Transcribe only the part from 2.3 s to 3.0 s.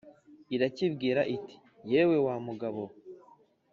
mugabo we,